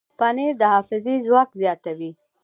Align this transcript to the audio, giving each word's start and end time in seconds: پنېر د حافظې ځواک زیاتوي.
پنېر 0.19 0.53
د 0.61 0.63
حافظې 0.73 1.15
ځواک 1.25 1.49
زیاتوي. 1.61 2.11